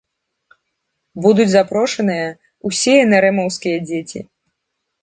[1.25, 2.27] Будуць запрошаныя
[2.71, 4.19] ўсе энэрэмаўскія дзеці.